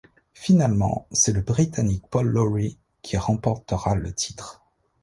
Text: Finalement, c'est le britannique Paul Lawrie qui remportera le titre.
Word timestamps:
Finalement, 0.33 1.05
c'est 1.11 1.31
le 1.31 1.41
britannique 1.43 2.05
Paul 2.09 2.25
Lawrie 2.27 2.79
qui 3.03 3.17
remportera 3.17 3.93
le 3.93 4.11
titre. 4.11 4.63